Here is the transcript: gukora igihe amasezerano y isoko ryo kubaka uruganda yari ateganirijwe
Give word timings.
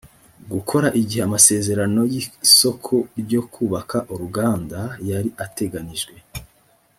gukora 0.53 0.87
igihe 1.01 1.21
amasezerano 1.27 2.01
y 2.13 2.15
isoko 2.47 2.93
ryo 3.21 3.41
kubaka 3.53 3.97
uruganda 4.13 4.79
yari 5.09 5.29
ateganirijwe 5.45 6.15